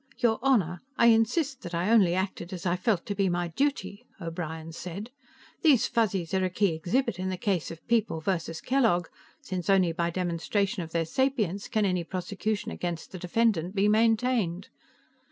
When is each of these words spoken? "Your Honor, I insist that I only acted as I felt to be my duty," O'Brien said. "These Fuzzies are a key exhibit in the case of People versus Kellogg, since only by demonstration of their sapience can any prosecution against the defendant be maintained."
"Your 0.17 0.39
Honor, 0.41 0.81
I 0.97 1.07
insist 1.09 1.61
that 1.61 1.75
I 1.75 1.91
only 1.91 2.15
acted 2.15 2.51
as 2.53 2.65
I 2.65 2.75
felt 2.75 3.05
to 3.05 3.13
be 3.13 3.29
my 3.29 3.49
duty," 3.49 4.07
O'Brien 4.19 4.71
said. 4.71 5.11
"These 5.61 5.85
Fuzzies 5.85 6.33
are 6.33 6.43
a 6.43 6.49
key 6.49 6.73
exhibit 6.73 7.19
in 7.19 7.29
the 7.29 7.37
case 7.37 7.69
of 7.69 7.85
People 7.87 8.19
versus 8.19 8.61
Kellogg, 8.61 9.09
since 9.41 9.69
only 9.69 9.91
by 9.91 10.09
demonstration 10.09 10.81
of 10.81 10.91
their 10.91 11.05
sapience 11.05 11.67
can 11.67 11.85
any 11.85 12.03
prosecution 12.03 12.71
against 12.71 13.11
the 13.11 13.19
defendant 13.19 13.75
be 13.75 13.87
maintained." 13.87 14.69